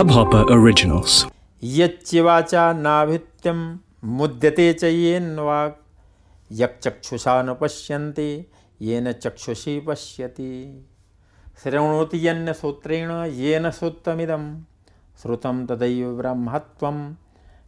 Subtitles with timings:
[0.00, 1.24] Hubhopper Originals.
[1.62, 5.74] यच्चिवाचा नाभित्यं मुद्यते च येन्वाक्
[6.52, 8.50] यक्चक्षुषा न पश्यन्ति
[8.82, 10.86] येन चक्षुषी पश्यति।
[11.64, 14.62] शृणोति यन्न सूत्रेण येन सूत्रमिदं
[15.22, 17.14] श्रुतं तदैव ब्रह्मत्वं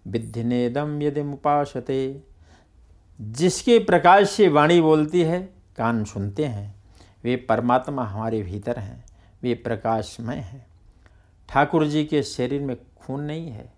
[0.06, 2.22] विद्धिनेदम यदि मुपासते
[3.20, 5.42] जिसके प्रकाश से वाणी बोलती है,
[5.76, 6.82] कान सुनते हैं।
[7.24, 9.04] वे परमात्मा हमारे भीतर हैं,
[9.42, 10.71] वे प्रकाशमय हैं।
[11.52, 13.72] ठाकुर जी के शरीर में खून नहीं है,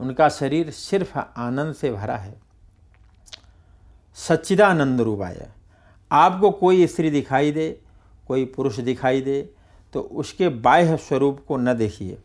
[0.00, 2.34] उनका शरीर सिर्फ़ आनंद से भरा है।
[4.16, 5.48] सच्चिदानंद रूपाय,
[6.10, 7.70] आपको कोई स्त्री दिखाई दे,
[8.28, 9.40] कोई पुरुष दिखाई दे
[9.94, 12.18] तो उसके बाह्य स्वरूप को न देखिए।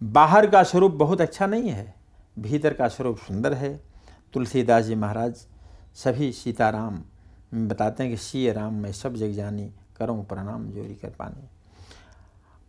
[0.00, 1.94] बाहर का स्वरूप बहुत अच्छा नहीं है,
[2.36, 3.74] भीतर का स्वरूप सुंदर है।
[4.34, 5.46] तुलसीदास जी महाराज,
[5.96, 7.02] सभी सीताराम,
[7.54, 11.48] बताते हैं कि सी राम, मैं सब जग जानी, करूँ प्रणाम जोरी कर पानी।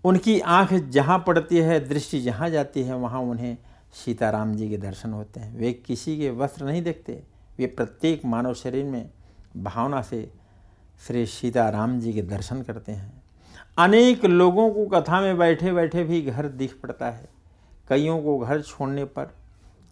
[0.04, 3.58] उनकी आँख जहाँ पड़ती है, दृष्टि जहाँ जाती है, वहाँ उन्हें
[3.94, 7.24] सीताराम जी के दर्शन होते हैं। वे किसी के वस्त्र नहीं देखते।
[7.60, 9.10] वे प्रत्येक मानव शरीर में
[9.58, 10.32] भावना से
[11.08, 13.24] श्री सीताराम जी के दर्शन करते हैं।
[13.78, 17.30] अनेक लोगों को कथा में बैठे बैठे भी घर दिख पड़ता है।
[17.90, 19.34] कईयों को घर छोड़ने पर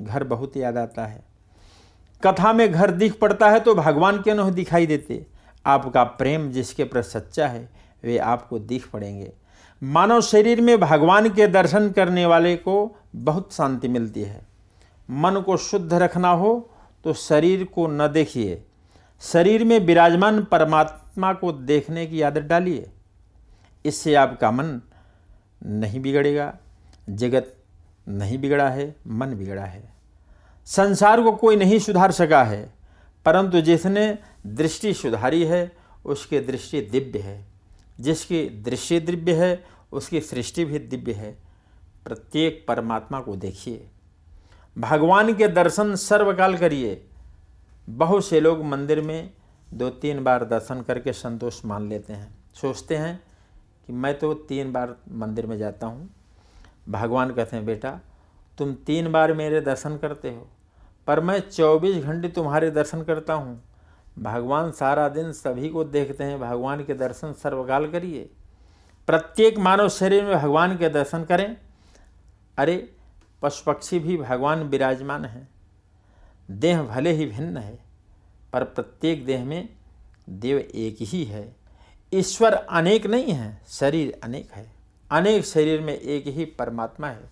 [0.02, 1.24] घर बहुत याद आता है।
[2.24, 5.26] कथा में घर दिख पड़ता है तो भगवान क्यों नहीं दिखाई देते?
[5.66, 7.70] आपका प्रेम जिसके प्रति सच्चा है,
[8.04, 9.34] वे आपको दिख पड़ेंगे।
[9.82, 14.42] मानव शरीर में भगवान के दर्शन करने वाले को बहुत शांति मिलती है।
[15.10, 16.72] मन को शुद्ध रखना हो
[17.06, 18.64] तो शरीर को न देखिए।
[19.22, 22.90] शरीर में विराजमान परमात्मा को देखने की आदत डालिए।
[23.86, 24.80] इससे आपका मन
[25.62, 26.54] नहीं बिगड़ेगा,
[27.10, 27.56] जगत
[28.08, 29.84] नहीं बिगड़ा है, मन बिगड़ा है।
[30.68, 32.74] संसार को कोई नहीं सुधार सका है,
[33.26, 35.72] परंतु जिसने दृष्टि सुधारी है,
[36.06, 37.55] उसकी दृष्टि दिव्य है।
[38.00, 41.32] जिसकी दृश्य दिव्य है, उसकी सृष्टि भी दिव्य है।
[42.06, 43.88] प्रत्येक परमात्मा को देखिए।
[44.78, 47.06] भगवान के दर्शन सर्वकाल करिए।
[47.90, 49.32] बहुत से लोग मंदिर में
[49.74, 53.20] दो तीन बार दर्शन करके संतोष मान लेते हैं। सोचते हैं
[53.88, 56.10] कि मैं तो तीन बार मंदिर में जाता हूँ।
[56.90, 58.00] भगवान कहते हैं, बेटा,
[58.58, 60.48] तुम तीन बार मेरे दर्शन करते हो,
[61.08, 63.62] पर मैं चौबीस घंटे तुम्हारे दर्शन करता हूँ।
[64.20, 68.30] भगवान सारा दिन सभी को देखते हैं, भगवान के दर्शन सर्वकाल करिए।
[69.08, 71.58] प्रत्येक मानव शरीर में भगवान के दर्शन करें।
[72.58, 72.96] अरे
[73.42, 75.48] पशु पक्षी भी भगवान विराजमान हैं।
[76.52, 77.80] देह भले ही भिन्न है,
[78.54, 79.70] पर प्रत्येक देह में
[80.30, 81.56] देव एक ही है।
[82.14, 84.72] ईश्वर अनेक नहीं है, शरीर अनेक है।
[85.12, 87.30] अनेक शरीर में एक ही परमात्मा है।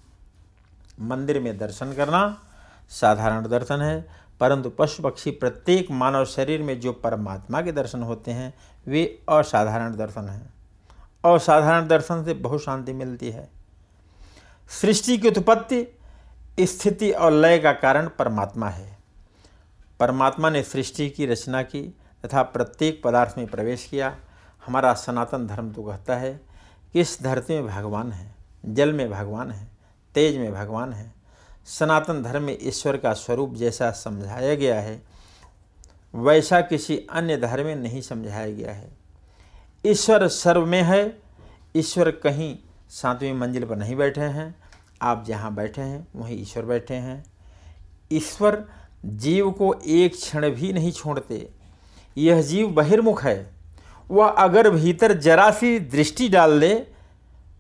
[0.99, 2.41] मंदिर में दर्शन करना
[2.89, 8.31] साधारण दर्शन है परंतु पशु पक्षी प्रत्येक मानव शरीर में जो परमात्मा के दर्शन होते
[8.31, 8.53] हैं,
[8.87, 10.53] वे असाधारण दर्शन हैं।
[11.35, 13.49] असाधारण दर्शन से बहुत शांति मिलती है।
[14.81, 15.99] सृष्टि की उत्पत्ति,
[16.59, 18.97] स्थिति और लय का कारण परमात्मा है।
[19.99, 24.17] परमात्मा ने सृष्टि की रचना की तथा प्रत्येक पदार्थ में प्रवेश किया।
[24.65, 26.41] हमारा सनातन धर्म तो कहता है
[26.93, 28.35] कि इस धरती में भगवान है?
[28.65, 29.67] जल में भगवान है?
[30.15, 31.22] तेज में भगवान है?
[31.67, 35.01] सनातन धर्म में ईश्वर का स्वरूप जैसा समझाया गया है,
[36.13, 38.91] वैसा किसी अन्य धर्म में नहीं समझाया गया है।
[39.85, 41.17] ईश्वर सर्व में है,
[41.75, 42.57] ईश्वर कहीं
[42.89, 44.55] सातवीं मंजिल पर नहीं बैठे हैं।
[45.01, 47.23] आप जहाँ बैठे हैं, वहीं ईश्वर बैठे हैं।
[48.11, 48.63] ईश्वर
[49.05, 51.47] जीव को एक क्षण भी नहीं छोड़ते।
[52.17, 53.53] यह जीव बहिर्मुख है।
[54.11, 56.75] वह अगर भीतर जरा सी दृष्टि डाल दे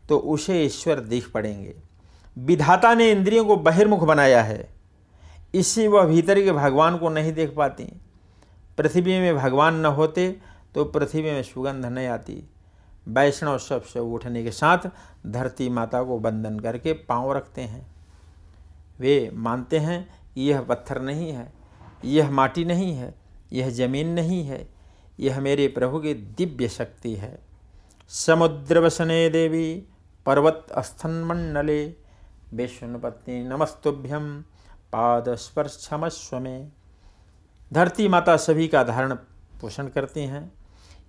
[0.09, 1.75] तो उसे ईश्वर दिख पड़ेंगे।
[2.37, 4.67] विधाता ने इंद्रियों को बहिर्मुख बनाया है।
[5.55, 7.83] इससे वह भीतर के भगवान को नहीं देख पाती।
[8.77, 10.35] पृथ्वी में भगवान न होते
[10.75, 12.43] तो पृथ्वी में सुगंध नहीं आती।
[13.07, 14.89] वैष्णव सबसे उठने के साथ
[15.27, 17.85] धरती माता को बंधन करके पाँव रखते हैं।
[18.99, 20.07] वे मानते हैं,
[20.37, 21.51] यह पत्थर नहीं है,
[22.05, 23.13] यह माटी नहीं है,
[23.53, 24.67] यह ज़मीन नहीं है,
[25.19, 27.37] यह मेरे प्रभु की दिव्य शक्ति है।
[28.09, 29.83] समुद्र वसने देवी,
[30.25, 32.02] पर्वत स्थन मंडले
[32.53, 34.25] विष्णुपत्नी नमस्तुभ्यम
[34.91, 36.71] पाद स्पर्श क्षमस्व में
[37.73, 39.13] धरती माता सभी का धारण
[39.61, 40.51] पोषण करती हैं।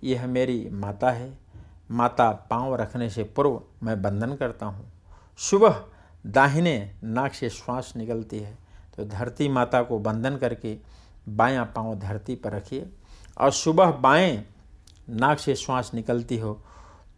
[0.03, 1.37] यह मेरी माता है।
[1.91, 4.91] माता पाँव रखने से पूर्व मैं बंधन करता हूँ।
[5.39, 5.83] सुबह
[6.25, 8.57] दाहिने नाक से श्वास निकलती है।
[8.97, 10.77] तो धरती माता को बंधन करके
[11.29, 12.89] बायां पाँव धरती पर रखिए।
[13.37, 14.45] और सुबह बाएँ
[15.09, 16.59] नाक से श्वास निकलती हो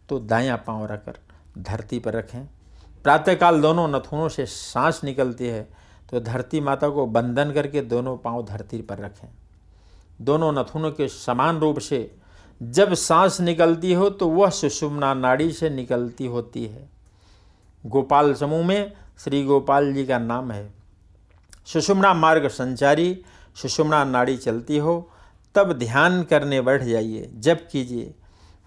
[0.08, 1.18] तो दायां पाँव रखकर
[1.58, 2.48] धरती पर रखें।
[3.08, 5.62] प्रातःकाल दोनों नथुनों से सांस निकलती है
[6.10, 9.28] तो धरती माता को बंधन करके दोनों पाँव धरती पर रखें।
[10.20, 12.00] दोनों नथुनों के समान रूप से
[12.60, 16.88] जब सांस निकलती हो तो वह सुषुम्ना नाड़ी से निकलती होती है।
[17.84, 18.92] गोपाल समूह में
[19.24, 20.72] श्री गोपाल जी का नाम है।
[21.66, 23.22] सुषुम्ना मार्ग संचारी,
[23.56, 25.10] सुषुम्ना नाड़ी चलती हो,
[25.54, 28.14] तब ध्यान करने बैठ जाइए जब कीजिए।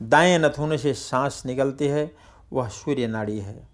[0.03, 2.11] दाएँ नथुने से सांस निकलती है,
[2.53, 3.70] वह सूर्य नाड़ी है।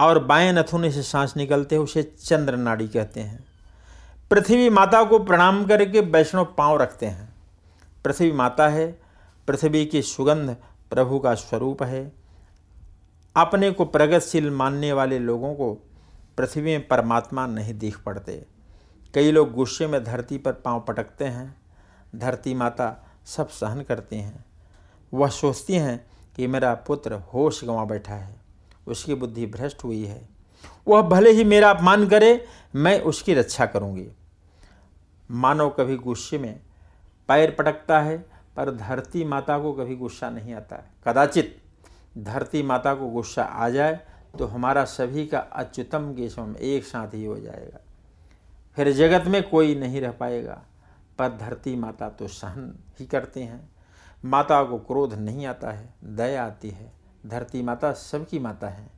[0.00, 3.44] और बाएँ नथुने से सांस निकलते हैं, उसे चंद्र नाड़ी कहते हैं।
[4.30, 7.34] पृथ्वी माता को प्रणाम करके वैष्णव पाँव रखते हैं।
[8.04, 9.00] पृथ्वी माता है,
[9.46, 10.56] पृथ्वी की सुगंध
[10.90, 12.12] प्रभु का स्वरूप है।
[13.36, 15.74] अपने को प्रगतिशील मानने वाले लोगों को
[16.38, 18.46] पृथ्वी में परमात्मा नहीं दिख पड़ते।
[19.14, 21.56] कई लोग गुस्से में धरती पर पाँव पटकते हैं।
[22.16, 24.44] धरती माता सब सहन करती हैं।
[25.14, 26.06] वह सोचती हैं
[26.36, 28.39] कि मेरा पुत्र होश गंवा बैठा है।
[28.90, 30.28] उसकी बुद्धि भ्रष्ट हुई है।
[30.88, 34.06] वह भले ही मेरा अपमान करे, मैं उसकी रक्षा करूँगी।
[35.30, 36.60] मानव कभी गुस्से में
[37.28, 38.18] पैर पटकता है,
[38.56, 41.56] पर धरती माता को कभी गुस्सा नहीं आता है। कदाचित
[42.18, 44.00] धरती माता को गुस्सा आ जाए
[44.38, 47.78] तो हमारा सभी का अच्युतम केशवम एक साथ ही हो जाएगा।
[48.76, 50.60] फिर जगत में कोई नहीं रह पाएगा,
[51.18, 53.68] पर धरती माता तो सहन ही करते हैं।
[54.24, 56.92] माता को क्रोध नहीं आता है, दया आती है।
[57.24, 58.88] धरती माता सबकी माता है।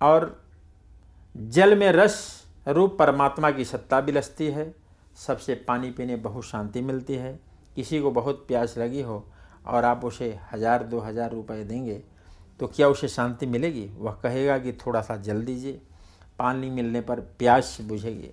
[0.00, 0.44] और
[1.34, 2.20] जल में रस
[2.66, 4.74] रूप परमात्मा की सत्ता बिलसती है।
[5.18, 7.38] सबसे पानी पीने बहुत शांति मिलती है।
[7.76, 9.24] किसी को बहुत प्यास लगी हो
[9.66, 12.02] और आप उसे हज़ार, दो हज़ार रुपये देंगे
[12.60, 13.86] तो क्या उसे शांति मिलेगी?
[13.88, 15.80] वह कहेगा कि थोड़ा सा जल दीजिए।
[16.38, 18.30] पानी मिलने पर प्यास बुझेगी।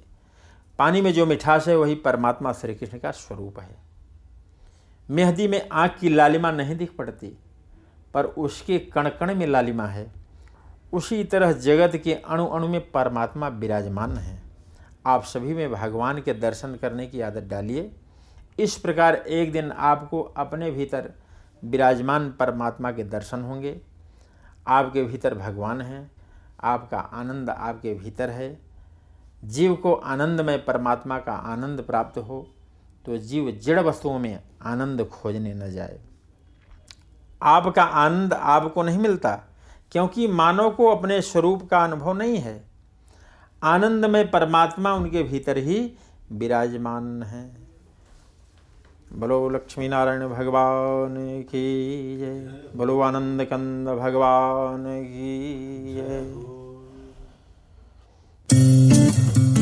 [0.80, 3.76] पानी में जो मिठास है, वही परमात्मा श्री कृष्ण का स्वरूप है।
[5.10, 7.38] मेहंदी में आँख की लालिमा नहीं दिख पड़ती।
[8.16, 10.12] पर उसके कण कण में लालिमा है।
[10.94, 14.42] उसी तरह जगत के अणु अणु में परमात्मा विराजमान है।
[15.06, 17.92] आप सभी में भगवान के दर्शन करने की आदत डालिए।
[18.60, 21.12] इस प्रकार एक दिन आपको अपने भीतर
[21.64, 23.80] विराजमान परमात्मा के दर्शन होंगे।
[24.68, 26.12] आपके भीतर भगवान हैं।
[26.64, 28.58] आपका आनंद आपके भीतर है।
[29.44, 32.46] जीव को आनंद में परमात्मा का आनंद प्राप्त हो
[33.06, 36.00] तो जीव जड़ वस्तुओं में आनंद खोजने न जाए।
[37.46, 39.32] आपका आनंद आपको नहीं मिलता,
[39.92, 42.64] क्योंकि मानव को अपने स्वरूप का अनुभव नहीं है।
[43.64, 45.94] आनंद में परमात्मा उनके भीतर ही
[46.32, 47.44] विराजमान है।
[49.14, 52.40] बोलो लक्ष्मी नारायण भगवान की जय।
[52.76, 56.55] बोलो आनंद कंद भगवान की जय।